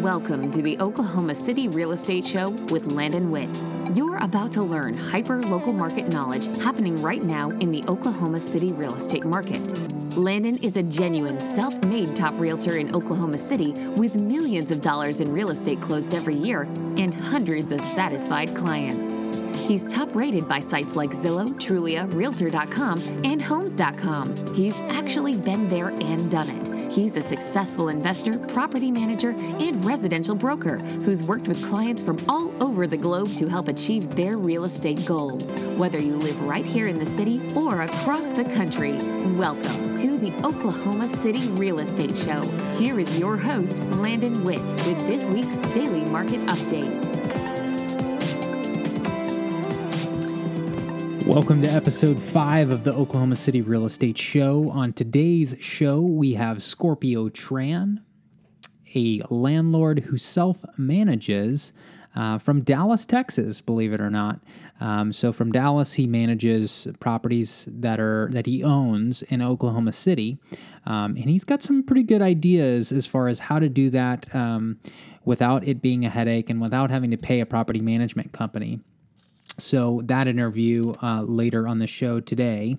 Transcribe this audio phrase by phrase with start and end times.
[0.00, 3.50] Welcome to the Oklahoma City Real Estate Show with Landon Witt.
[3.94, 8.72] You're about to learn hyper local market knowledge happening right now in the Oklahoma City
[8.72, 9.60] real estate market.
[10.16, 15.20] Landon is a genuine self made top realtor in Oklahoma City with millions of dollars
[15.20, 16.62] in real estate closed every year
[16.96, 19.12] and hundreds of satisfied clients.
[19.66, 24.54] He's top rated by sites like Zillow, Trulia, Realtor.com, and Homes.com.
[24.54, 26.69] He's actually been there and done it.
[26.90, 32.52] He's a successful investor, property manager, and residential broker who's worked with clients from all
[32.60, 35.52] over the globe to help achieve their real estate goals.
[35.78, 38.94] Whether you live right here in the city or across the country,
[39.36, 42.42] welcome to the Oklahoma City Real Estate Show.
[42.76, 47.09] Here is your host, Landon Witt, with this week's Daily Market Update.
[51.30, 54.68] Welcome to episode five of the Oklahoma City Real Estate Show.
[54.70, 57.98] On today's show, we have Scorpio Tran,
[58.96, 61.72] a landlord who self manages
[62.16, 64.40] uh, from Dallas, Texas, believe it or not.
[64.80, 70.36] Um, so from Dallas, he manages properties that are that he owns in Oklahoma City,
[70.84, 74.34] um, and he's got some pretty good ideas as far as how to do that
[74.34, 74.80] um,
[75.24, 78.80] without it being a headache and without having to pay a property management company.
[79.60, 82.78] So, that interview uh, later on the show today.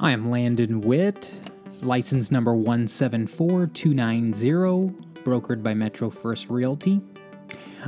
[0.00, 1.48] I am Landon Witt,
[1.82, 7.00] license number 174290, brokered by Metro First Realty.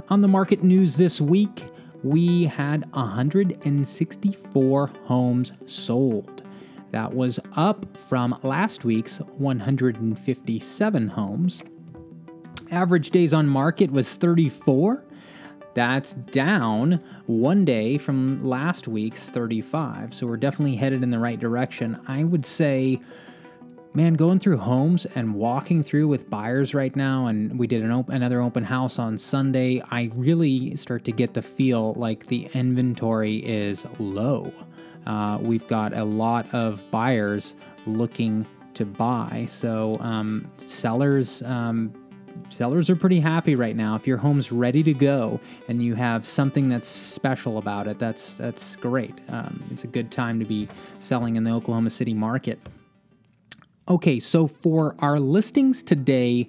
[0.09, 1.65] On the market news this week,
[2.05, 6.45] we had 164 homes sold.
[6.93, 11.61] That was up from last week's 157 homes.
[12.71, 15.05] Average days on market was 34
[15.75, 20.13] that's down one day from last week's 35.
[20.13, 21.99] So we're definitely headed in the right direction.
[22.07, 23.01] I would say,
[23.95, 27.91] man, going through homes and walking through with buyers right now, and we did an
[27.91, 32.49] op- another open house on Sunday, I really start to get the feel like the
[32.53, 34.53] inventory is low.
[35.07, 37.55] Uh, we've got a lot of buyers
[37.87, 39.47] looking to buy.
[39.49, 41.93] So um, sellers, um,
[42.51, 43.95] sellers are pretty happy right now.
[43.95, 48.35] If your home's ready to go and you have something that's special about it, that's
[48.35, 49.15] that's great.
[49.29, 52.59] Um, it's a good time to be selling in the Oklahoma City market.
[53.89, 56.49] Okay, so for our listings today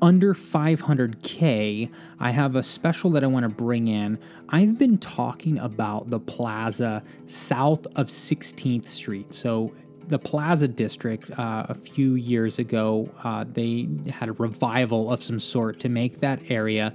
[0.00, 1.90] under 500K,
[2.20, 4.18] I have a special that I want to bring in.
[4.50, 9.34] I've been talking about the plaza south of 16th Street.
[9.34, 9.72] So
[10.08, 15.38] the Plaza District uh, a few years ago, uh, they had a revival of some
[15.38, 16.94] sort to make that area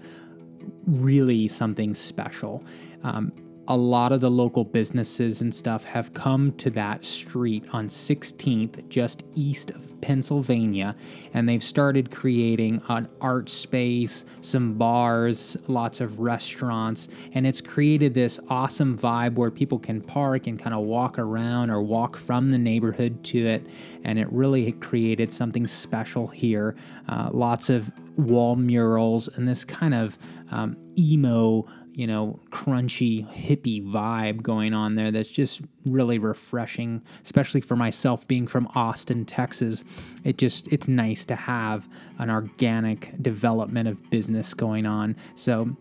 [0.88, 2.64] really something special.
[3.04, 3.32] Um,
[3.68, 8.88] a lot of the local businesses and stuff have come to that street on 16th,
[8.90, 10.96] just east of Pennsylvania,
[11.34, 18.14] and they've started creating an art space, some bars, lots of restaurants, and it's created
[18.14, 22.50] this awesome vibe where people can park and kind of walk around or walk from
[22.50, 23.66] the neighborhood to it,
[24.04, 26.76] and it really created something special here.
[27.08, 30.18] Uh, lots of wall murals and this kind of
[30.52, 37.62] um, emo you know, crunchy, hippie vibe going on there that's just really refreshing, especially
[37.62, 39.84] for myself being from Austin, Texas.
[40.24, 41.88] It just, it's nice to have
[42.18, 45.16] an organic development of business going on.
[45.36, 45.76] So,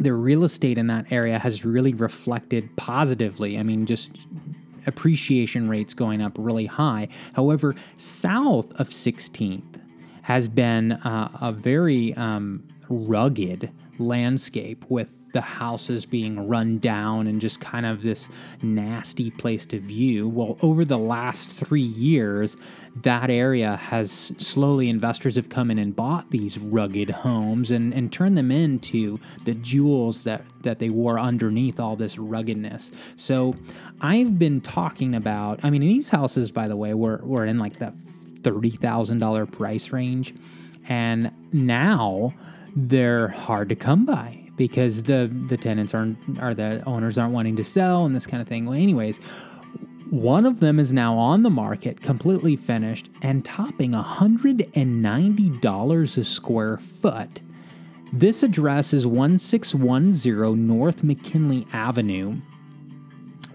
[0.00, 3.58] the real estate in that area has really reflected positively.
[3.58, 4.12] I mean, just
[4.86, 7.08] appreciation rates going up really high.
[7.34, 9.80] However, south of 16th
[10.22, 17.40] has been uh, a very um, rugged landscape with the houses being run down and
[17.40, 18.28] just kind of this
[18.62, 20.28] nasty place to view.
[20.28, 22.56] Well, over the last three years,
[22.96, 28.12] that area has slowly, investors have come in and bought these rugged homes and, and
[28.12, 32.90] turned them into the jewels that, that they wore underneath all this ruggedness.
[33.16, 33.54] So
[34.00, 37.78] I've been talking about, I mean, these houses, by the way, were, were in like
[37.78, 37.94] that
[38.40, 40.34] $30,000 price range.
[40.88, 42.34] And now
[42.74, 47.56] they're hard to come by because the the tenants aren't or the owners aren't wanting
[47.56, 48.66] to sell and this kind of thing.
[48.66, 49.18] Well, anyways,
[50.10, 56.78] one of them is now on the market, completely finished, and topping $190 a square
[56.78, 57.40] foot.
[58.12, 62.40] This address is 1610 North McKinley Avenue.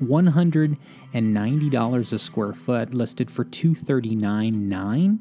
[0.03, 5.19] $190 a square foot, listed for $239.9.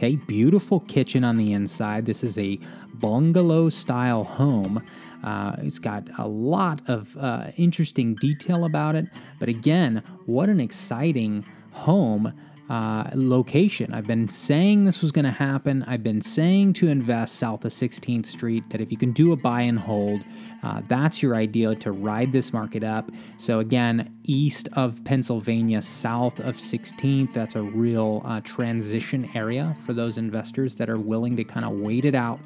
[0.00, 2.06] Okay, beautiful kitchen on the inside.
[2.06, 2.58] This is a
[2.94, 4.82] bungalow style home.
[5.22, 9.04] Uh, it's got a lot of uh, interesting detail about it.
[9.38, 12.32] But again, what an exciting home.
[12.70, 13.92] Uh, location.
[13.92, 15.82] I've been saying this was going to happen.
[15.88, 19.36] I've been saying to invest south of 16th Street that if you can do a
[19.36, 20.24] buy and hold,
[20.62, 23.10] uh, that's your idea to ride this market up.
[23.38, 29.92] So, again, east of Pennsylvania, south of 16th, that's a real uh, transition area for
[29.92, 32.38] those investors that are willing to kind of wait it out.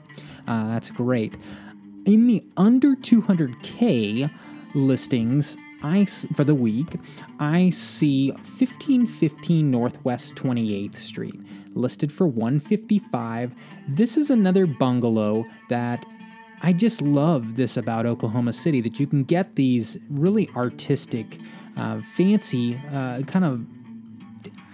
[0.49, 1.37] Uh, that's great.
[2.07, 4.31] In the under 200K
[4.75, 6.97] listings, I for the week,
[7.39, 11.39] I see 1515 Northwest 28th Street
[11.75, 13.55] listed for 155.
[13.89, 16.07] This is another bungalow that
[16.63, 21.39] I just love this about Oklahoma City that you can get these really artistic,
[21.77, 23.67] uh, fancy, uh, kind of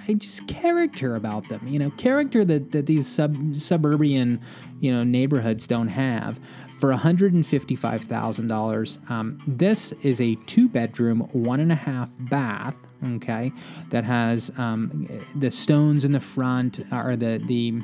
[0.09, 1.67] I just character about them.
[1.69, 4.41] You know, character that, that these sub suburban,
[4.81, 6.41] you know, neighborhoods don't have
[6.81, 9.11] for $155,000.
[9.11, 12.75] Um, this is a two bedroom, one and a half bath.
[13.17, 13.53] Okay,
[13.91, 17.81] that has um, the stones in the front, or the the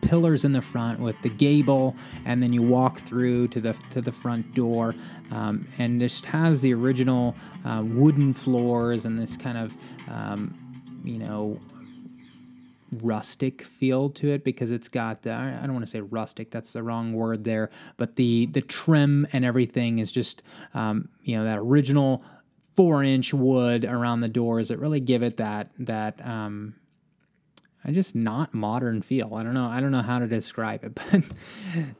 [0.00, 1.94] pillars in the front with the gable,
[2.24, 4.94] and then you walk through to the to the front door,
[5.30, 7.34] um, and this has the original
[7.66, 9.76] uh, wooden floors and this kind of
[10.08, 10.54] um,
[11.04, 11.60] you know
[12.92, 16.72] rustic feel to it because it's got the I don't want to say rustic that's
[16.72, 20.42] the wrong word there but the the trim and everything is just
[20.74, 22.22] um, you know that original
[22.76, 26.74] four inch wood around the doors that really give it that that um,
[27.84, 29.34] I just not modern feel.
[29.34, 29.66] I don't know.
[29.66, 31.22] I don't know how to describe it, but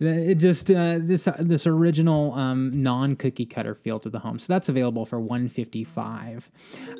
[0.00, 4.38] it just uh, this uh, this original um, non cookie cutter feel to the home.
[4.38, 6.50] So that's available for 155.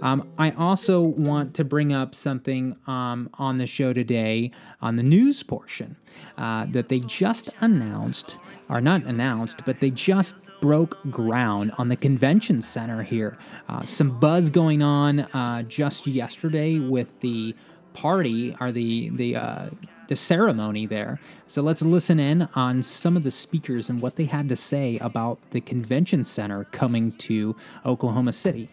[0.02, 4.50] Um, I also want to bring up something um, on the show today
[4.80, 5.96] on the news portion
[6.36, 8.38] uh, that they just announced,
[8.68, 13.38] or not announced, but they just broke ground on the convention center here.
[13.68, 17.54] Uh, some buzz going on uh, just yesterday with the
[17.94, 19.70] party or the the uh,
[20.08, 21.18] the ceremony there.
[21.46, 24.98] So let's listen in on some of the speakers and what they had to say
[24.98, 27.56] about the convention center coming to
[27.86, 28.68] Oklahoma City.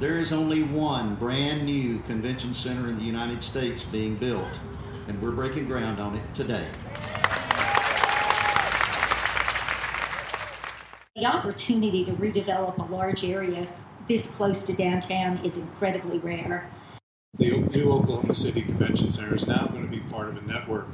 [0.00, 4.60] There is only one brand new convention center in the United States being built,
[5.08, 6.66] and we're breaking ground on it today.
[11.14, 13.66] The opportunity to redevelop a large area
[14.08, 16.70] this close to downtown is incredibly rare.
[17.38, 20.86] The new Oklahoma City Convention Center is now going to be part of a network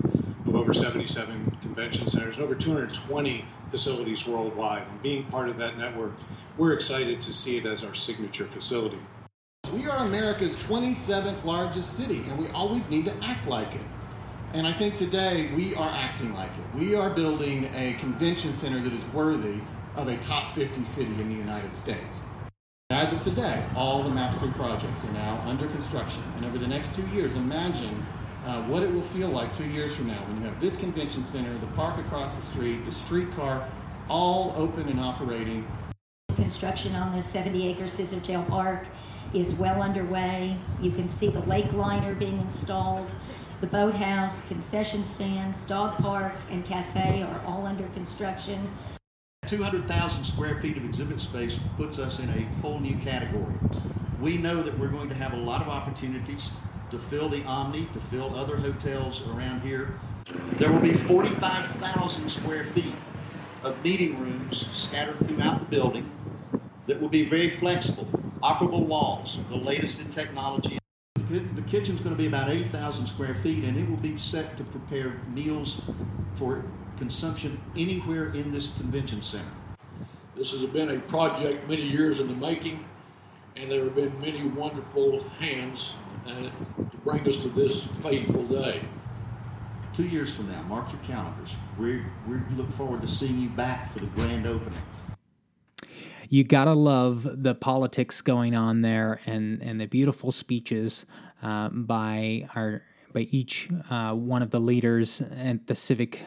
[0.44, 4.82] of over 77 convention centers, and over 220 facilities worldwide.
[4.90, 6.14] And being part of that network,
[6.58, 8.98] we're excited to see it as our signature facility.
[9.72, 13.80] We are America's 27th largest city, and we always need to act like it.
[14.52, 16.78] And I think today we are acting like it.
[16.80, 19.60] We are building a convention center that is worthy
[19.94, 22.24] of a top 50 city in the United States.
[23.02, 26.22] As of today, all the MAPS 3 projects are now under construction.
[26.36, 28.06] And over the next two years, imagine
[28.46, 31.24] uh, what it will feel like two years from now when you have this convention
[31.24, 33.68] center, the park across the street, the streetcar,
[34.08, 35.66] all open and operating.
[36.36, 38.86] Construction on the 70 acre Scissortail Park
[39.34, 40.56] is well underway.
[40.80, 43.10] You can see the lake liner being installed.
[43.60, 48.70] The boathouse, concession stands, dog park, and cafe are all under construction.
[49.52, 53.54] 200,000 square feet of exhibit space puts us in a whole new category.
[54.20, 56.50] We know that we're going to have a lot of opportunities
[56.90, 60.00] to fill the Omni, to fill other hotels around here.
[60.58, 62.94] There will be 45,000 square feet
[63.64, 66.10] of meeting rooms scattered throughout the building
[66.86, 68.08] that will be very flexible,
[68.42, 70.78] operable walls, the latest in technology.
[71.28, 74.64] The kitchen's going to be about 8,000 square feet and it will be set to
[74.64, 75.82] prepare meals
[76.36, 76.64] for
[77.02, 79.44] consumption anywhere in this convention center.
[80.36, 82.84] This has been a project many years in the making,
[83.56, 88.82] and there have been many wonderful hands uh, to bring us to this faithful day.
[89.92, 91.50] Two years from now, mark your calendars.
[91.76, 94.80] We we look forward to seeing you back for the grand opening.
[96.28, 101.04] You gotta love the politics going on there, and and the beautiful speeches
[101.42, 102.82] uh, by our
[103.12, 106.20] by each uh, one of the leaders at the civic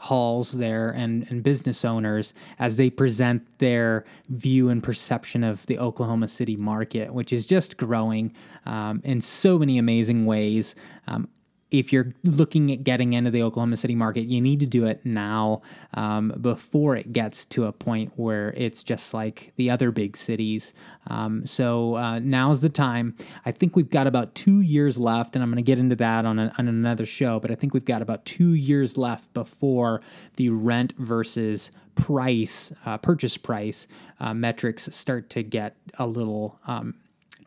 [0.00, 5.78] halls there and, and business owners as they present their view and perception of the
[5.78, 8.32] Oklahoma City market, which is just growing
[8.64, 10.74] um, in so many amazing ways.
[11.06, 11.28] Um,
[11.70, 15.04] if you're looking at getting into the Oklahoma City market, you need to do it
[15.04, 15.62] now
[15.94, 20.72] um, before it gets to a point where it's just like the other big cities.
[21.06, 23.14] Um, so uh, now's the time.
[23.44, 26.24] I think we've got about two years left, and I'm going to get into that
[26.24, 30.00] on, a, on another show, but I think we've got about two years left before
[30.36, 33.86] the rent versus price, uh, purchase price
[34.18, 36.58] uh, metrics start to get a little.
[36.66, 36.94] Um,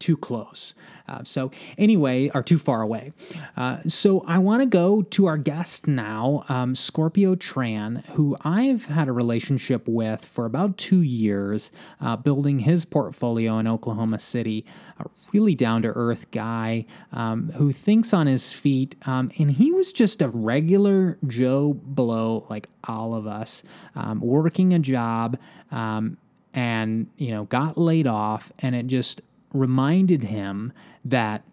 [0.03, 0.73] too close.
[1.07, 3.13] Uh, so, anyway, or too far away.
[3.55, 8.85] Uh, so, I want to go to our guest now, um, Scorpio Tran, who I've
[8.85, 14.65] had a relationship with for about two years, uh, building his portfolio in Oklahoma City.
[14.99, 18.95] A really down to earth guy um, who thinks on his feet.
[19.05, 23.63] Um, and he was just a regular Joe Blow, like all of us,
[23.95, 25.37] um, working a job
[25.71, 26.17] um,
[26.53, 28.51] and, you know, got laid off.
[28.59, 29.21] And it just
[29.53, 30.73] reminded him
[31.05, 31.43] that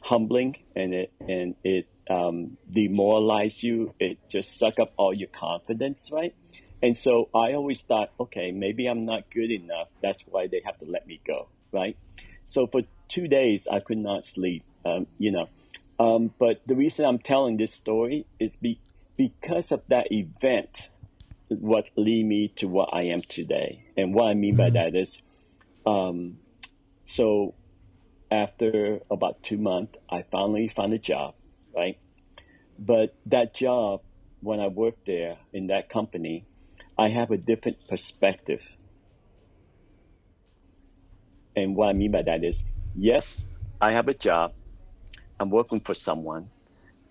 [0.00, 3.94] humbling and it and it um, demoralize you.
[3.98, 6.34] It just suck up all your confidence, right?
[6.82, 9.88] And so I always thought, okay, maybe I'm not good enough.
[10.02, 11.96] That's why they have to let me go, right?
[12.46, 15.48] So for two days, I could not sleep, um, you know.
[15.98, 18.80] Um, but the reason I'm telling this story is be,
[19.18, 20.88] because of that event
[21.50, 23.84] what lead me to what I am today.
[23.96, 24.74] And what I mean by mm-hmm.
[24.74, 25.22] that is,
[25.84, 26.38] um,
[27.04, 27.54] so
[28.30, 31.34] after about two months, I finally found a job,
[31.74, 31.98] right?
[32.78, 34.02] But that job,
[34.40, 36.46] when I worked there in that company,
[36.96, 38.76] I have a different perspective.
[41.56, 42.64] And what I mean by that is,
[42.96, 43.44] yes,
[43.80, 44.52] I have a job.
[45.40, 46.50] I'm working for someone,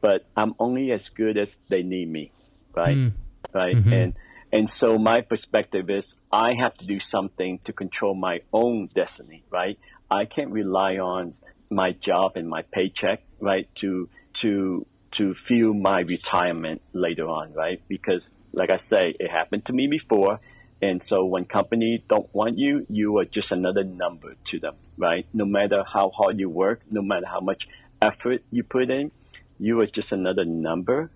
[0.02, 2.32] but I'm only as good as they need me,
[2.74, 2.96] right?
[2.96, 3.14] Mm.
[3.54, 3.76] Right.
[3.76, 3.94] Mm-hmm.
[3.94, 4.14] And
[4.52, 9.44] and so my perspective is I have to do something to control my own destiny,
[9.50, 9.78] right?
[10.10, 11.36] I can't rely on
[11.70, 17.82] my job and my paycheck, right, to to to fuel my retirement later on, right?
[17.88, 20.40] Because like I say, it happened to me before.
[20.82, 25.26] And so when companies don't want you, you are just another number to them, right?
[25.34, 27.68] No matter how hard you work, no matter how much
[28.02, 29.12] effort you put in,
[29.60, 31.12] you are just another number.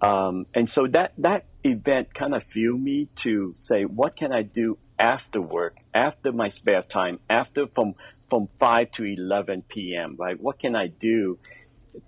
[0.00, 4.42] Um, and so that, that event kind of fueled me to say, what can I
[4.42, 7.94] do after work, after my spare time, after from
[8.28, 10.16] from 5 to 11 p.m.
[10.18, 10.40] Right?
[10.40, 11.38] What can I do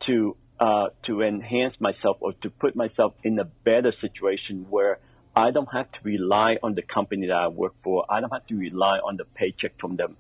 [0.01, 4.99] to uh, to enhance myself or to put myself in a better situation where
[5.35, 8.05] I don't have to rely on the company that I work for.
[8.09, 10.17] I don't have to rely on the paycheck from them,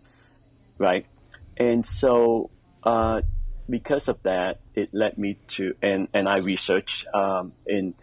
[0.78, 1.06] right?
[1.56, 2.50] And so,
[2.82, 3.20] uh,
[3.68, 7.94] because of that, it led me to and and I researched um, in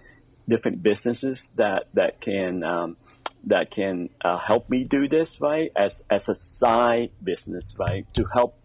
[0.49, 2.97] different businesses that that can um,
[3.45, 8.25] that can uh, help me do this right as as a side business right to
[8.25, 8.57] help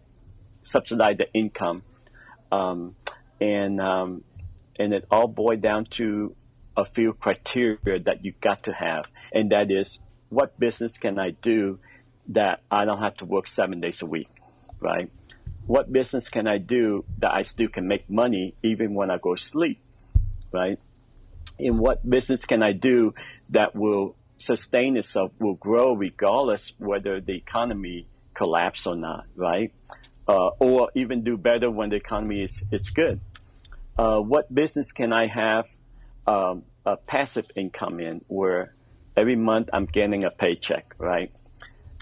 [0.63, 1.83] subsidize the income.
[2.51, 2.95] Um,
[3.39, 4.23] and um,
[4.77, 6.35] and it all boiled down to
[6.75, 9.05] a few criteria that you got to have.
[9.31, 11.79] And that is what business can I do
[12.29, 14.27] that I don't have to work seven days a week
[14.79, 15.09] right?
[15.67, 19.35] What business can I do that I still can make money even when I go
[19.35, 19.81] sleep
[20.51, 20.79] right
[21.59, 23.13] in what business can I do
[23.49, 29.73] that will sustain itself, will grow regardless whether the economy collapse or not, right?
[30.27, 33.19] Uh, or even do better when the economy is it's good.
[33.97, 35.69] Uh, what business can I have
[36.27, 38.73] um, a passive income in where
[39.15, 41.31] every month I'm getting a paycheck, right?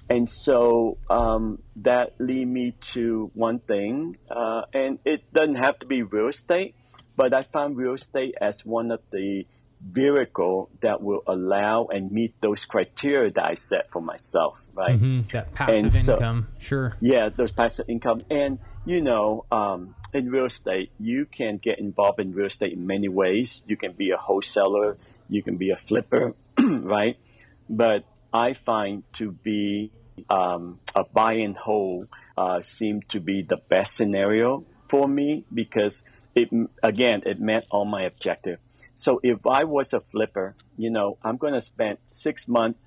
[0.09, 5.87] And so um, that lead me to one thing, uh, and it doesn't have to
[5.87, 6.75] be real estate,
[7.15, 9.45] but I find real estate as one of the
[9.81, 14.99] vehicle that will allow and meet those criteria that I set for myself, right?
[14.99, 15.27] Mm-hmm.
[15.33, 16.95] That passive so, income, sure.
[17.01, 22.19] Yeah, those passive income, and you know, um, in real estate, you can get involved
[22.19, 23.63] in real estate in many ways.
[23.67, 24.97] You can be a wholesaler,
[25.29, 27.17] you can be a flipper, right?
[27.69, 29.91] But I find to be
[30.29, 36.03] um, a buy and hold uh, seem to be the best scenario for me because
[36.35, 36.49] it
[36.83, 38.59] again it met all my objective.
[38.93, 42.77] So if I was a flipper, you know, I'm going to spend six months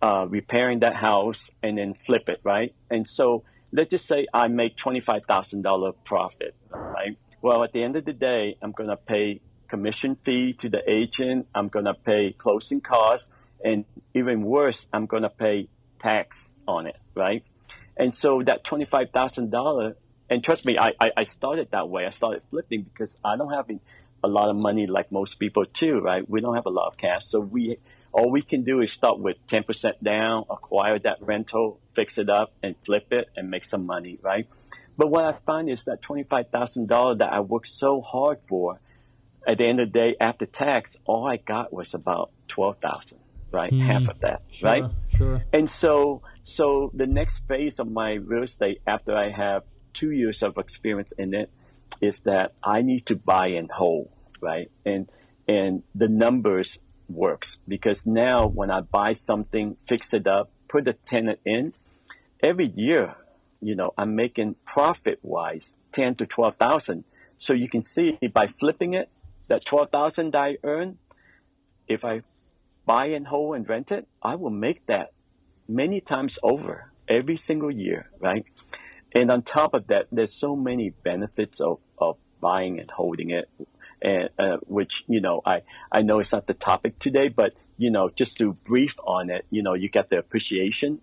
[0.00, 2.74] uh, repairing that house and then flip it, right?
[2.88, 7.18] And so let's just say I make $25,000 profit, right?
[7.42, 10.80] Well, at the end of the day, I'm going to pay commission fee to the
[10.90, 11.46] agent.
[11.54, 13.30] I'm going to pay closing costs.
[13.62, 13.84] And
[14.14, 17.44] even worse, I'm going to pay tax on it, right?
[17.98, 19.94] And so that $25,000,
[20.34, 22.04] and trust me, I, I, I started that way.
[22.04, 23.70] I started flipping because I don't have
[24.24, 26.28] a lot of money like most people too, right?
[26.28, 27.24] We don't have a lot of cash.
[27.26, 27.78] So we,
[28.12, 32.52] all we can do is start with 10% down, acquire that rental, fix it up
[32.64, 34.48] and flip it and make some money, right?
[34.96, 38.80] But what I find is that $25,000 that I worked so hard for,
[39.46, 43.20] at the end of the day, after tax, all I got was about 12,000,
[43.52, 43.72] right?
[43.72, 44.84] Mm, Half of that, sure, right?
[45.16, 45.44] Sure.
[45.52, 49.62] And so, so the next phase of my real estate after I have
[49.94, 51.50] two years of experience in it
[52.00, 54.10] is that I need to buy and hold,
[54.40, 54.70] right?
[54.84, 55.08] And
[55.48, 60.94] and the numbers works because now when I buy something, fix it up, put the
[60.94, 61.72] tenant in,
[62.42, 63.14] every year,
[63.60, 67.04] you know, I'm making profit wise ten to twelve thousand.
[67.36, 69.08] So you can see by flipping it,
[69.48, 70.98] that twelve thousand I earn,
[71.88, 72.22] if I
[72.86, 75.12] buy and hold and rent it, I will make that
[75.68, 78.44] many times over every single year, right?
[79.14, 83.48] And on top of that, there's so many benefits of, of buying and holding it,
[84.02, 87.90] and uh, which you know I I know it's not the topic today, but you
[87.90, 91.00] know just to brief on it, you know you get the appreciation.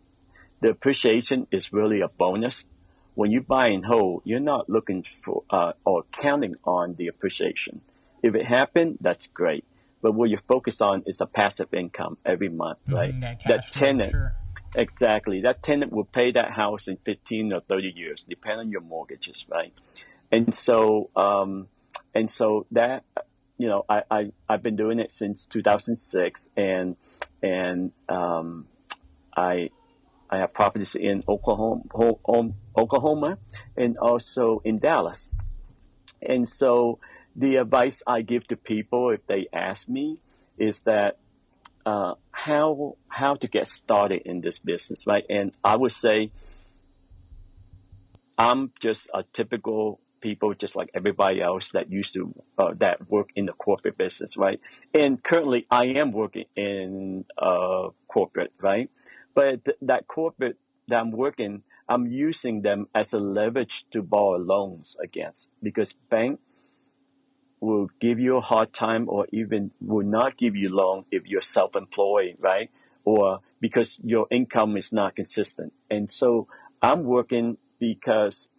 [0.60, 2.66] The appreciation is really a bonus.
[3.16, 7.82] When you buy and hold, you're not looking for uh, or counting on the appreciation.
[8.22, 9.66] If it happened, that's great.
[10.02, 13.14] But what you focus on is a passive income every month, right?
[13.14, 14.36] Mm, that, that tenant, sure.
[14.76, 15.42] Exactly.
[15.42, 19.46] That tenant will pay that house in 15 or 30 years, depending on your mortgages,
[19.50, 19.74] right?
[20.32, 21.68] And so, um,
[22.14, 23.04] and so that,
[23.58, 26.96] you know, I, I, I've been doing it since 2006 and,
[27.44, 28.68] and, um,
[29.36, 29.70] I,
[30.30, 31.84] I have properties in Oklahoma,
[32.78, 33.38] Oklahoma
[33.76, 35.30] and also in Dallas.
[36.22, 37.00] And so
[37.36, 40.20] the advice I give to people if they ask me
[40.58, 41.18] is that
[41.86, 45.24] uh, how how to get started in this business, right?
[45.30, 46.32] And I would say
[48.38, 53.30] I'm just a typical people, just like everybody else that used to uh, that work
[53.36, 54.60] in the corporate business, right?
[54.94, 58.90] And currently, I am working in uh, corporate, right?
[59.34, 64.38] But th- that corporate that I'm working, I'm using them as a leverage to borrow
[64.38, 66.40] loans against because bank
[67.62, 71.42] will give you a hard time or even will not give you loan if you're
[71.42, 72.72] self-employed, right?
[73.06, 75.72] Or because your income is not consistent.
[75.90, 76.48] And so
[76.82, 78.50] I'm working because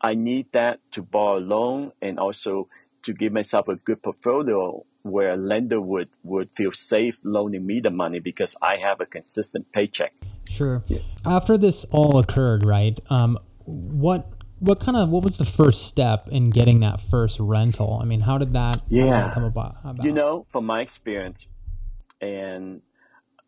[0.00, 2.68] I need that to borrow a loan and also
[3.02, 7.80] to give myself a good portfolio where a lender would, would feel safe loaning me
[7.80, 10.12] the money because I have a consistent paycheck.
[10.48, 10.82] Sure.
[10.86, 11.00] Yeah.
[11.24, 12.98] After this all occurred, right?
[13.08, 17.98] Um, what what kind of what was the first step in getting that first rental?
[18.00, 19.30] I mean, how did that yeah.
[19.32, 20.04] come about, about?
[20.04, 21.46] You know, from my experience,
[22.20, 22.82] and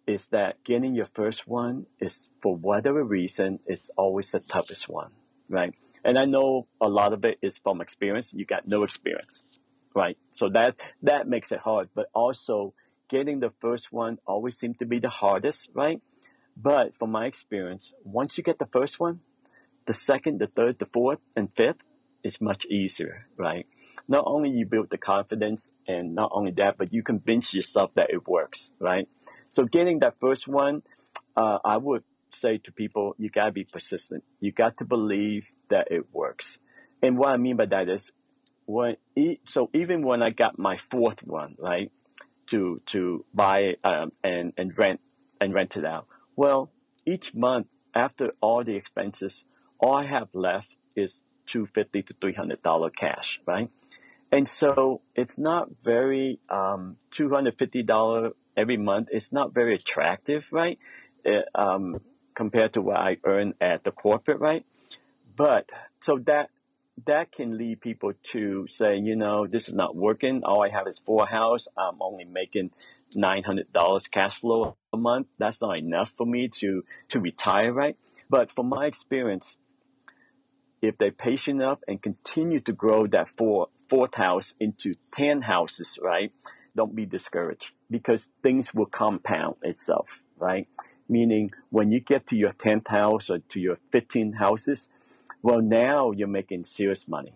[0.07, 5.11] is that getting your first one is for whatever reason is always the toughest one,
[5.49, 5.75] right?
[6.05, 8.33] And I know a lot of it is from experience.
[8.33, 9.45] You got no experience,
[9.95, 10.17] right?
[10.33, 11.91] So that that makes it hard.
[11.95, 12.73] But also
[13.11, 16.01] getting the first one always seems to be the hardest, right?
[16.57, 19.21] But from my experience, once you get the first one,
[19.87, 21.77] the second, the third, the fourth, and fifth
[22.23, 23.67] is much easier, right?
[24.09, 28.11] Not only you build the confidence and not only that, but you convince yourself that
[28.11, 29.09] it works, right?
[29.51, 30.83] So getting that first one,
[31.37, 34.25] uh, I would say to people, you gotta be persistent.
[34.41, 36.59] You got to believe that it works.
[37.03, 38.13] And what I mean by that is
[38.67, 38.97] when,
[39.47, 41.91] so even when I got my fourth one, right,
[42.47, 45.01] to, to buy, um, and, and rent,
[45.41, 46.07] and rent it out.
[46.37, 46.71] Well,
[47.05, 49.45] each month after all the expenses,
[49.83, 53.69] all I have left is 250 to $300 cash, right?
[54.33, 59.09] and so it's not very um, $250 every month.
[59.13, 60.79] It's not very attractive, right?
[61.23, 62.01] It, um,
[62.35, 64.65] compared to what I earn at the corporate, right?
[65.37, 66.49] But so that
[67.07, 70.43] that can lead people to say, you know, this is not working.
[70.45, 71.69] All I have is four house.
[71.77, 72.71] I'm only making
[73.15, 75.27] nine hundred dollars cash flow a month.
[75.39, 77.97] That's not enough for me to to retire, right?
[78.31, 79.59] But from my experience,
[80.83, 85.99] if they're patient enough and continue to grow that four fourth house into ten houses,
[86.03, 86.33] right?
[86.77, 90.67] Don't be discouraged because things will compound itself, right?
[91.09, 94.91] Meaning when you get to your tenth house or to your fifteen houses,
[95.43, 97.35] well now you're making serious money.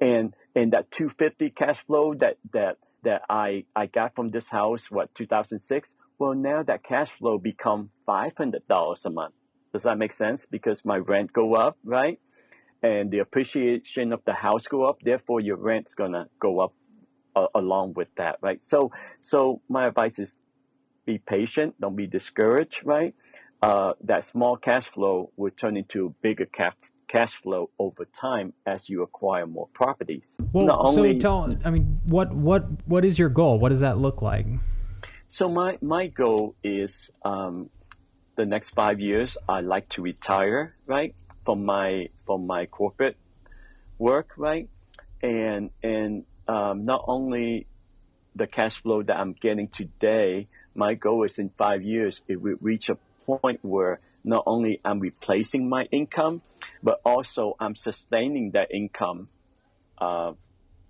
[0.00, 4.90] And and that 250 cash flow that that that I, I got from this house,
[4.90, 5.94] what, 2006?
[6.18, 9.34] Well, now that cash flow become $500 a month.
[9.72, 10.44] Does that make sense?
[10.46, 12.18] Because my rent go up, right?
[12.86, 14.98] And the appreciation of the house go up.
[15.02, 16.72] Therefore, your rent's gonna go up
[17.34, 18.60] uh, along with that, right?
[18.60, 20.38] So, so my advice is
[21.04, 21.74] be patient.
[21.80, 23.14] Don't be discouraged, right?
[23.62, 26.74] Uh, that small cash flow will turn into bigger cash
[27.08, 30.38] cash flow over time as you acquire more properties.
[30.52, 33.58] Well, Not so only, tell I mean, what what what is your goal?
[33.58, 34.46] What does that look like?
[35.28, 37.70] So my my goal is um,
[38.36, 39.36] the next five years.
[39.48, 41.14] I like to retire, right,
[41.46, 43.16] from my from my corporate
[43.98, 44.68] work, right,
[45.22, 47.66] and and um, not only
[48.34, 50.48] the cash flow that I'm getting today.
[50.74, 55.00] My goal is in five years it will reach a point where not only I'm
[55.00, 56.42] replacing my income,
[56.82, 59.28] but also I'm sustaining that income
[59.96, 60.32] uh,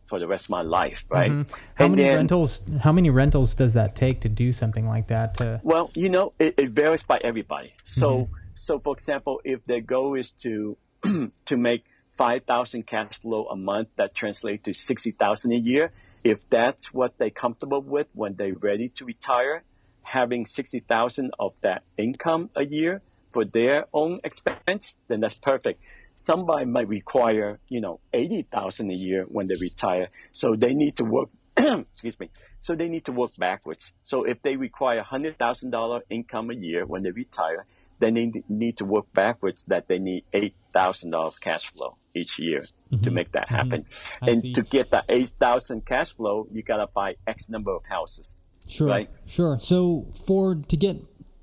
[0.07, 1.31] for the rest of my life, right?
[1.31, 1.53] Mm-hmm.
[1.75, 2.61] How and many then, rentals?
[2.81, 5.37] How many rentals does that take to do something like that?
[5.39, 5.61] To...
[5.63, 7.75] Well, you know, it, it varies by everybody.
[7.85, 8.35] So, mm-hmm.
[8.57, 10.77] So for example, if their goal is to
[11.47, 15.93] to make five thousand cash flow a month, that translates to sixty thousand a year.
[16.25, 19.63] If that's what they're comfortable with when they're ready to retire,
[20.03, 25.83] having sixty thousand of that income a year, for their own expense, then that's perfect.
[26.17, 30.97] Somebody might require, you know, eighty thousand a year when they retire, so they need
[30.97, 31.29] to work.
[31.59, 32.31] excuse me.
[32.61, 33.93] So they need to work backwards.
[34.05, 37.67] So if they require hundred thousand dollar income a year when they retire,
[37.99, 42.39] they need need to work backwards that they need eight thousand dollars cash flow each
[42.39, 43.03] year mm-hmm.
[43.03, 43.83] to make that happen.
[43.83, 44.29] Mm-hmm.
[44.29, 44.53] And see.
[44.55, 48.43] to get that eight thousand cash flow, you gotta buy X number of houses.
[48.69, 48.89] Sure.
[48.89, 49.11] Right?
[49.27, 49.59] Sure.
[49.61, 50.97] So for to get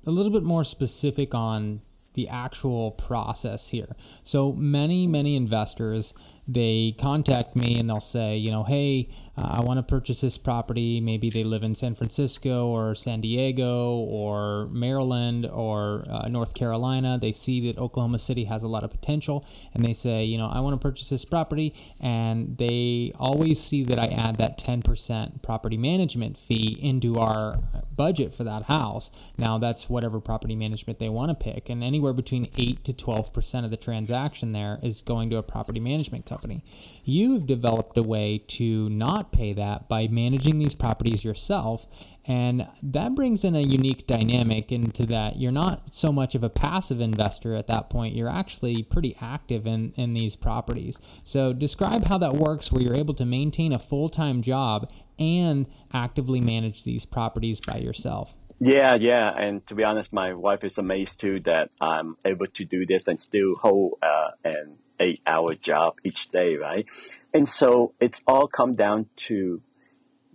[0.06, 1.80] a little bit more specific on
[2.14, 3.96] the actual process here.
[4.22, 6.14] So many, many investors
[6.46, 10.38] they contact me and they'll say, you know, hey, uh, I want to purchase this
[10.38, 11.00] property.
[11.00, 17.18] Maybe they live in San Francisco or San Diego or Maryland or uh, North Carolina.
[17.20, 20.46] They see that Oklahoma City has a lot of potential and they say, you know,
[20.46, 21.74] I want to purchase this property.
[22.00, 27.58] And they always see that I add that 10% property management fee into our
[27.96, 29.10] budget for that house.
[29.36, 31.68] Now, that's whatever property management they want to pick.
[31.68, 35.80] And anywhere between 8 to 12% of the transaction there is going to a property
[35.80, 36.62] management company.
[37.04, 41.86] You've developed a way to not pay that by managing these properties yourself.
[42.26, 46.48] And that brings in a unique dynamic into that you're not so much of a
[46.48, 48.14] passive investor at that point.
[48.14, 50.98] You're actually pretty active in, in these properties.
[51.22, 55.66] So, describe how that works where you're able to maintain a full time job and
[55.92, 58.34] actively manage these properties by yourself.
[58.60, 62.64] Yeah, yeah, and to be honest, my wife is amazed too that I'm able to
[62.64, 66.86] do this and still hold uh, an eight hour job each day, right?
[67.32, 69.60] And so it's all come down to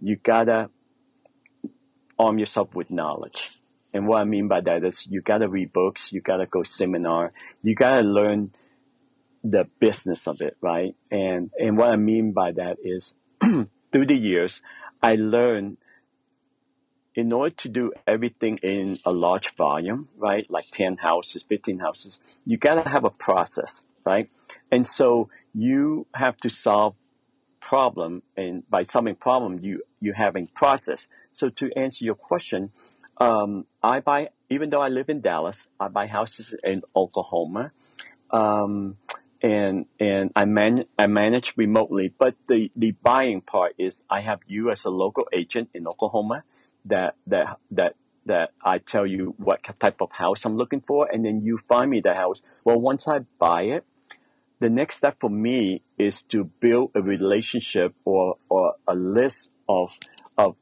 [0.01, 0.69] you gotta
[2.17, 3.49] arm yourself with knowledge.
[3.93, 7.33] And what I mean by that is you gotta read books, you gotta go seminar,
[7.63, 8.51] you gotta learn
[9.43, 10.95] the business of it, right?
[11.11, 14.61] And and what I mean by that is through the years,
[15.01, 15.77] I learned
[17.15, 22.19] in order to do everything in a large volume, right, like 10 houses, 15 houses,
[22.45, 24.29] you got to have a process, right?
[24.71, 26.95] And so you have to solve
[27.59, 31.07] problem, and by solving problem, you you having process.
[31.33, 32.71] So to answer your question,
[33.17, 37.71] um, I buy even though I live in Dallas, I buy houses in Oklahoma,
[38.31, 38.97] um,
[39.41, 42.13] and and I man I manage remotely.
[42.17, 46.43] But the the buying part is I have you as a local agent in Oklahoma
[46.85, 47.95] that that that
[48.29, 51.89] that I tell you what type of house I'm looking for, and then you find
[51.89, 52.41] me the house.
[52.63, 53.85] Well, once I buy it,
[54.59, 59.91] the next step for me is to build a relationship or, or a list of
[60.37, 60.55] of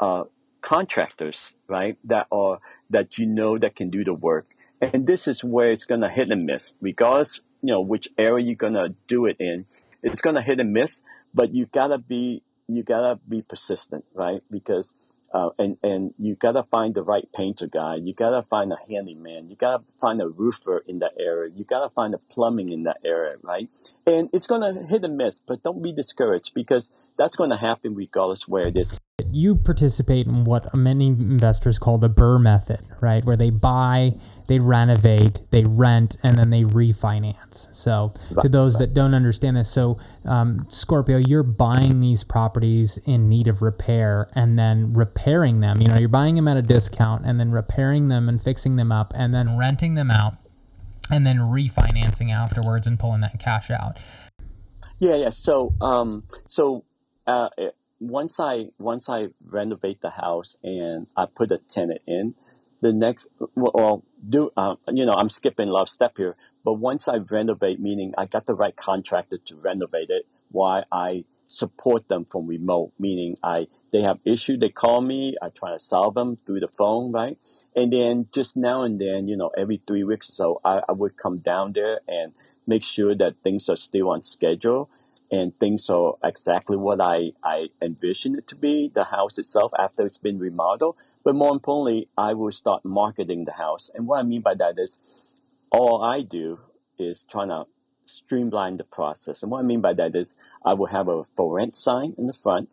[0.00, 0.24] uh,
[0.60, 1.96] contractors, right?
[2.04, 2.58] That are
[2.90, 4.46] that you know that can do the work.
[4.80, 8.56] And this is where it's gonna hit and miss, regardless, you know, which area you're
[8.56, 9.64] gonna do it in.
[10.02, 11.00] It's gonna hit and miss,
[11.32, 14.42] but you gotta be you gotta be persistent, right?
[14.50, 14.92] Because
[15.36, 17.96] uh, and and you gotta find the right painter guy.
[17.96, 19.50] You gotta find a handyman.
[19.50, 21.52] You gotta find a roofer in that area.
[21.54, 23.68] You gotta find a plumbing in that area, right?
[24.06, 28.48] And it's gonna hit and miss, but don't be discouraged because that's gonna happen regardless
[28.48, 28.98] where it is
[29.32, 33.24] you participate in what many investors call the Burr method, right?
[33.24, 34.12] Where they buy,
[34.46, 37.74] they renovate, they rent, and then they refinance.
[37.74, 38.42] So, right.
[38.42, 43.48] to those that don't understand this, so um, Scorpio, you're buying these properties in need
[43.48, 45.80] of repair and then repairing them.
[45.80, 48.92] You know, you're buying them at a discount and then repairing them and fixing them
[48.92, 50.34] up and then renting them out
[51.10, 53.98] and then refinancing afterwards and pulling that cash out.
[54.98, 55.30] Yeah, yeah.
[55.30, 56.84] So, um, so
[57.26, 57.48] uh,
[58.00, 62.34] once I once I renovate the house and I put a tenant in,
[62.80, 67.16] the next well do uh, you know I'm skipping of step here, but once I
[67.16, 72.46] renovate, meaning I got the right contractor to renovate it, why I support them from
[72.46, 76.60] remote, meaning I they have issue, they call me, I try to solve them through
[76.60, 77.38] the phone, right?
[77.74, 80.92] And then just now and then, you know, every three weeks or so, I, I
[80.92, 82.32] would come down there and
[82.66, 84.90] make sure that things are still on schedule
[85.30, 90.06] and things are exactly what I, I envision it to be, the house itself after
[90.06, 90.96] it's been remodeled.
[91.24, 93.90] But more importantly, I will start marketing the house.
[93.94, 95.00] And what I mean by that is
[95.70, 96.60] all I do
[96.98, 97.64] is trying to
[98.06, 99.42] streamline the process.
[99.42, 102.26] And what I mean by that is I will have a for rent sign in
[102.26, 102.68] the front.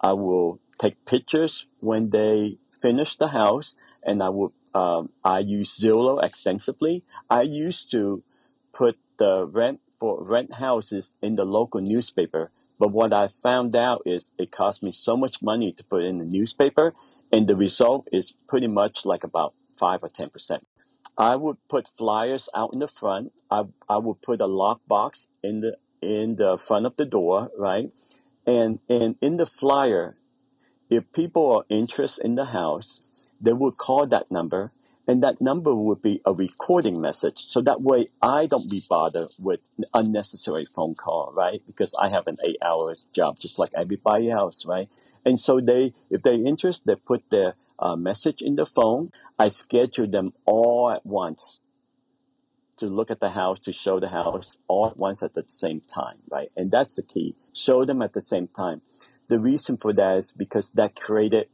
[0.00, 5.80] I will take pictures when they finish the house and I will um, I use
[5.80, 7.02] Zillow extensively.
[7.28, 8.22] I used to
[8.72, 12.50] put the rent for rent houses in the local newspaper.
[12.78, 16.18] But what I found out is it cost me so much money to put in
[16.18, 16.94] the newspaper,
[17.32, 20.66] and the result is pretty much like about five or ten percent.
[21.16, 23.32] I would put flyers out in the front.
[23.50, 27.50] I I would put a lock box in the in the front of the door,
[27.58, 27.90] right?
[28.46, 30.16] And and in the flyer,
[30.88, 33.02] if people are interested in the house,
[33.40, 34.70] they would call that number
[35.08, 37.46] and that number would be a recording message.
[37.48, 39.60] So that way I don't be bothered with
[39.94, 41.62] unnecessary phone call, right?
[41.66, 44.88] Because I have an eight hour job just like everybody else, right?
[45.24, 49.10] And so they, if they're interested, they put their uh, message in the phone.
[49.38, 51.62] I schedule them all at once
[52.76, 55.80] to look at the house, to show the house all at once at the same
[55.80, 56.50] time, right?
[56.54, 57.34] And that's the key.
[57.54, 58.82] Show them at the same time.
[59.28, 61.48] The reason for that is because that created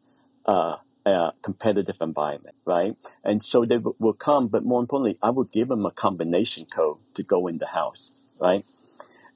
[0.44, 2.96] uh, a competitive environment, right?
[3.22, 6.98] And so they will come, but more importantly, I will give them a combination code
[7.16, 8.64] to go in the house, right?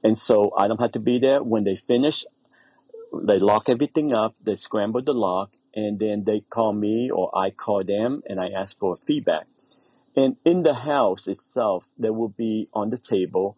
[0.03, 2.25] And so I don't have to be there when they finish.
[3.13, 7.51] They lock everything up, they scramble the lock, and then they call me or I
[7.51, 9.47] call them and I ask for feedback.
[10.17, 13.57] And in the house itself, there will be on the table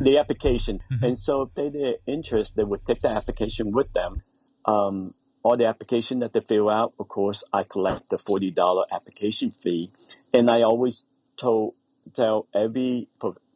[0.00, 0.80] the application.
[0.90, 1.04] Mm-hmm.
[1.04, 4.22] And so if they're interested, they would take the application with them.
[4.64, 9.50] Um, all the application that they fill out, of course, I collect the $40 application
[9.50, 9.90] fee.
[10.34, 11.74] And I always told,
[12.14, 13.08] tell every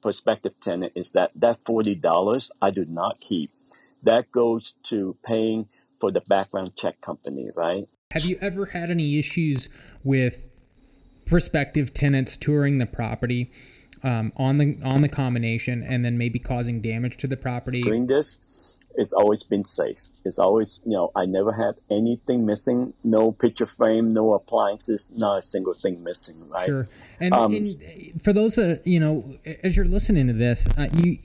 [0.03, 3.51] prospective tenant is that that $40 I do not keep.
[4.03, 5.69] That goes to paying
[6.01, 7.89] for the background check company, right?
[8.11, 9.69] Have you ever had any issues
[10.03, 10.45] with
[11.27, 13.51] prospective tenants touring the property
[14.03, 17.81] um, on the on the combination and then maybe causing damage to the property?
[17.81, 18.41] Doing this,
[18.97, 20.01] it's always been safe.
[20.25, 25.39] It's always, you know, I never had anything missing, no picture frame, no appliances, not
[25.39, 26.67] a single thing missing, right?
[26.67, 26.89] Sure.
[27.21, 29.25] And, um, and for those that, you know,
[29.63, 31.19] as you're listening to this, uh, you,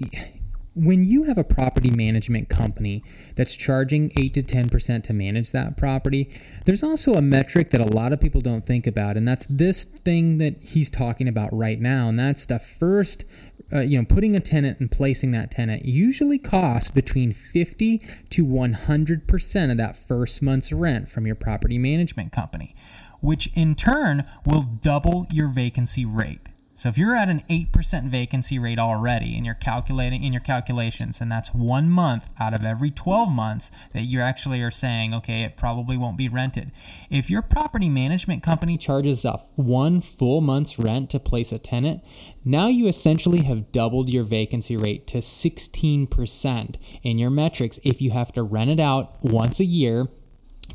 [0.75, 3.03] when you have a property management company
[3.35, 6.29] that's charging 8 to 10% to manage that property,
[6.65, 9.83] there's also a metric that a lot of people don't think about, and that's this
[9.83, 13.25] thing that he's talking about right now, and that's the first
[13.71, 18.01] uh, you know, putting a tenant and placing that tenant usually costs between 50
[18.31, 22.75] to 100% of that first month's rent from your property management company,
[23.21, 26.48] which in turn will double your vacancy rate.
[26.79, 31.19] So if you're at an 8% vacancy rate already and you're calculating in your calculations,
[31.19, 35.43] and that's one month out of every 12 months that you actually are saying, okay,
[35.43, 36.71] it probably won't be rented.
[37.09, 42.01] If your property management company charges a one full month's rent to place a tenant,
[42.45, 48.11] now you essentially have doubled your vacancy rate to 16% in your metrics if you
[48.11, 50.07] have to rent it out once a year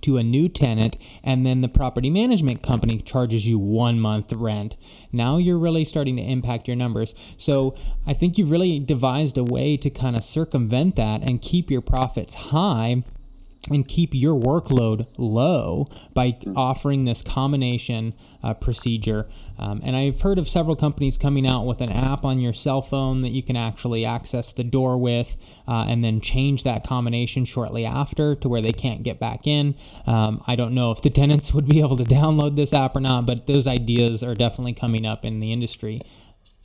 [0.04, 4.76] to a new tenant and then the property management company charges you one month rent.
[5.12, 7.14] Now you're really starting to impact your numbers.
[7.36, 7.74] So
[8.06, 11.80] i think you've really devised a way to kind of circumvent that and keep your
[11.80, 13.02] profits high
[13.70, 19.27] and keep your workload low by offering this combination uh, procedure.
[19.59, 22.83] Um, and I've heard of several companies coming out with an app on your cell
[22.83, 25.37] phone that you can actually access the door with
[25.68, 29.74] uh, and then change that combination shortly after to where they can't get back in.
[30.07, 33.00] Um, I don't know if the tenants would be able to download this app or
[33.00, 36.00] not, but those ideas are definitely coming up in the industry.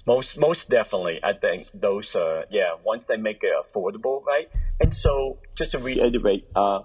[0.06, 4.50] Most most definitely, I think those uh yeah once they make it affordable, right?
[4.80, 6.82] And so just to reiterate, uh,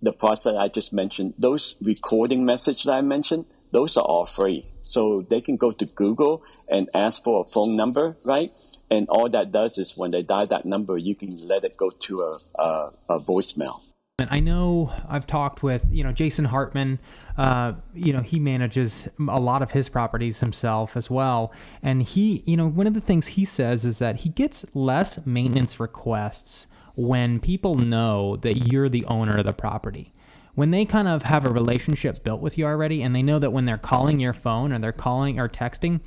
[0.00, 4.66] the process I just mentioned, those recording message that I mentioned, those are all free.
[4.82, 8.52] So they can go to Google and ask for a phone number, right?
[8.90, 11.90] And all that does is when they dial that number, you can let it go
[11.90, 13.80] to a, a, a voicemail.
[14.18, 16.98] I know I've talked with you know Jason Hartman.
[17.36, 22.42] Uh, you know he manages a lot of his properties himself as well, and he
[22.46, 26.66] you know one of the things he says is that he gets less maintenance requests
[26.94, 30.12] when people know that you're the owner of the property.
[30.54, 33.52] When they kind of have a relationship built with you already, and they know that
[33.52, 36.00] when they're calling your phone or they're calling or texting,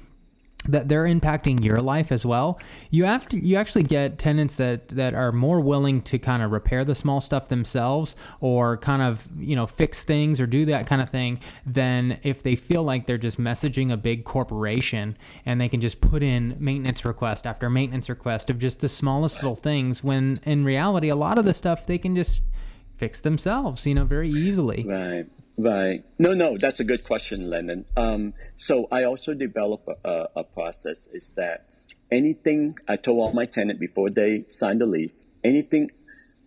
[0.68, 2.60] that they're impacting your life as well.
[2.90, 6.52] You have to, you actually get tenants that that are more willing to kind of
[6.52, 10.88] repair the small stuff themselves or kind of you know fix things or do that
[10.88, 15.60] kind of thing than if they feel like they're just messaging a big corporation and
[15.60, 19.56] they can just put in maintenance request after maintenance request of just the smallest little
[19.56, 22.42] things when in reality a lot of the stuff they can just
[22.98, 26.04] fix themselves you know very easily right Right.
[26.20, 27.86] No, no, that's a good question, Landon.
[27.96, 31.70] Um, so I also develop a, a, process is that
[32.12, 35.92] anything I told all my tenant before they sign the lease, anything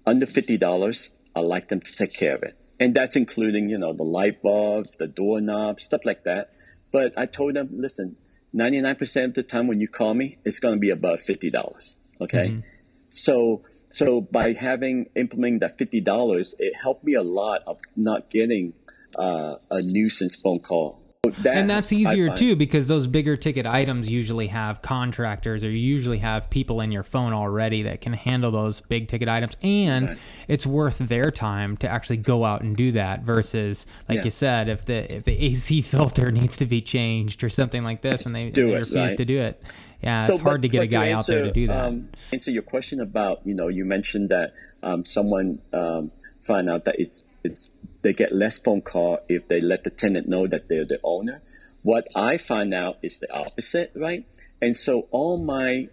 [0.07, 3.79] under fifty dollars, I like them to take care of it, and that's including you
[3.79, 6.53] know the light bulb, the doorknob, stuff like that.
[6.93, 8.17] But I told them, listen,
[8.53, 11.21] ninety nine percent of the time when you call me, it's going to be above
[11.21, 11.97] fifty dollars.
[12.21, 12.61] Okay, mm-hmm.
[13.09, 18.29] so so by having implementing that fifty dollars, it helped me a lot of not
[18.29, 18.75] getting
[19.17, 21.01] uh, a nuisance phone call.
[21.23, 25.79] That, and that's easier too because those bigger ticket items usually have contractors or you
[25.79, 30.11] usually have people in your phone already that can handle those big ticket items and
[30.11, 30.19] right.
[30.47, 34.25] it's worth their time to actually go out and do that versus like yeah.
[34.25, 38.01] you said if the if the AC filter needs to be changed or something like
[38.01, 39.17] this and they, they it, refuse right?
[39.17, 39.63] to do it
[40.03, 42.09] yeah so, it's hard to get a guy answer, out there to do that um,
[42.33, 46.11] answer your question about you know you mentioned that um, someone um,
[46.43, 47.73] find out that it's it's
[48.03, 51.43] they get less phone call if they let the tenant know that they're the owner.
[51.83, 54.27] What I find out is the opposite, right?
[54.61, 55.89] And so all my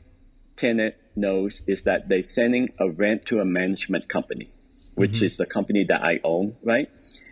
[0.55, 4.51] tenant knows is that they're sending a rent to a management company,
[4.95, 5.25] which mm-hmm.
[5.25, 6.89] is the company that I own, right?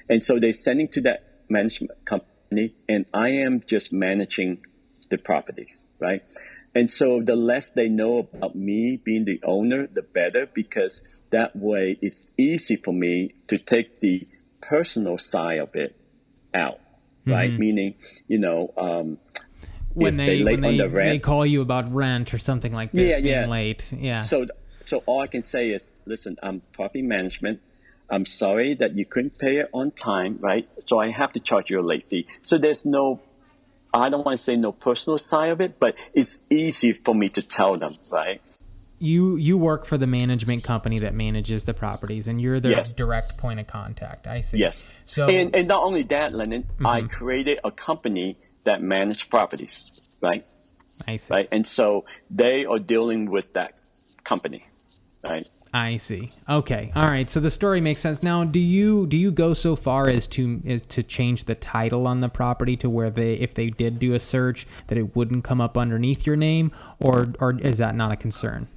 [0.10, 4.60] And so they're sending to that management company, and I am just managing
[5.10, 6.24] the properties, right?
[6.76, 11.56] And so the less they know about me being the owner, the better, because that
[11.56, 14.28] way it's easy for me to take the
[14.62, 15.96] personal side of it
[16.54, 16.80] out,
[17.28, 17.52] right?
[17.52, 17.60] Mm-hmm.
[17.60, 17.96] Meaning,
[18.28, 19.18] you know, um,
[19.94, 22.92] when they, they when they, the rent, they call you about rent or something like
[22.92, 23.46] this yeah, being yeah.
[23.46, 24.22] late, yeah.
[24.22, 24.48] So,
[24.86, 27.62] so all I can say is, listen, I'm property management.
[28.10, 30.68] I'm sorry that you couldn't pay it on time, right?
[30.86, 32.28] So I have to charge you a late fee.
[32.42, 33.22] So there's no
[33.94, 37.30] I don't want to say no personal side of it, but it's easy for me
[37.30, 38.42] to tell them, right?
[39.00, 42.94] You you work for the management company that manages the properties, and you're the yes.
[42.94, 44.28] direct point of contact.
[44.28, 44.58] I see.
[44.58, 44.88] Yes.
[45.06, 46.88] So and, and not only that, Landon, mm-hmm.
[46.88, 50.46] I created a company that managed properties, right?
[51.06, 51.34] I see.
[51.34, 53.74] Right, and so they are dealing with that
[54.24, 54.66] company,
[55.24, 55.48] right?
[55.74, 56.30] I see.
[56.48, 56.92] Okay.
[56.96, 57.28] All right.
[57.28, 58.22] So the story makes sense.
[58.22, 62.06] Now, do you do you go so far as to as to change the title
[62.06, 65.44] on the property to where they if they did do a search that it wouldn't
[65.44, 68.68] come up underneath your name or or is that not a concern?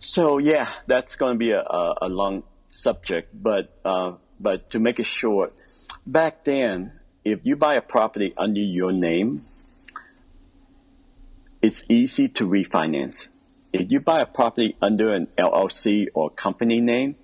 [0.00, 4.98] So yeah, that's going to be a, a, long subject, but uh, but to make
[4.98, 5.54] it short,
[6.04, 6.90] back then,
[7.24, 9.44] if you buy a property under your name,
[11.62, 13.28] it's easy to refinance
[13.72, 17.16] if you buy a property under an LLC or company name,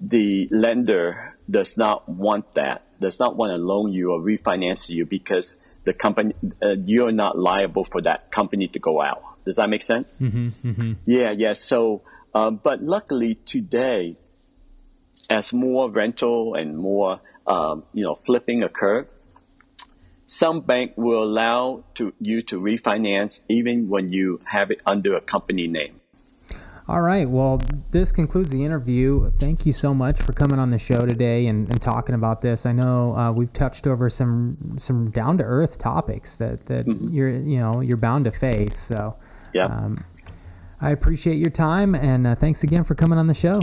[0.00, 5.06] the lender does not want that, does not want to loan you or refinance you
[5.06, 9.22] because the company, uh, you're not liable for that company to go out.
[9.44, 10.06] Does that make sense?
[10.20, 10.92] Mm-hmm, mm-hmm.
[11.06, 11.54] Yeah, yeah.
[11.54, 12.02] So,
[12.34, 14.16] um, but luckily today,
[15.30, 19.08] as more rental and more, um, you know, flipping occur,
[20.30, 25.20] some bank will allow to you to refinance even when you have it under a
[25.20, 26.00] company name.
[26.88, 27.28] All right.
[27.28, 29.32] Well, this concludes the interview.
[29.40, 32.64] Thank you so much for coming on the show today and, and talking about this.
[32.64, 37.08] I know uh, we've touched over some some down to earth topics that that mm-hmm.
[37.08, 38.78] you're you know you're bound to face.
[38.78, 39.16] So,
[39.52, 39.66] yeah.
[39.66, 40.04] Um,
[40.80, 43.60] I appreciate your time and uh, thanks again for coming on the show.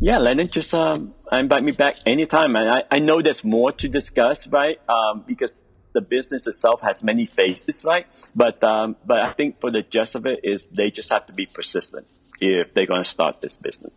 [0.00, 2.56] Yeah, Landon, just um, invite me back anytime.
[2.56, 4.78] And I, I know there's more to discuss, right?
[4.88, 8.06] Um, because the business itself has many faces, right?
[8.34, 11.32] But um, but I think for the gist of it is they just have to
[11.32, 12.06] be persistent
[12.40, 13.92] if they're going to start this business.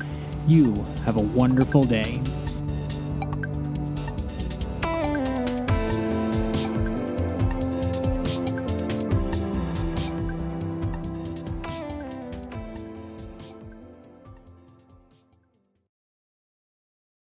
[0.46, 0.72] you
[1.04, 2.20] have a wonderful day.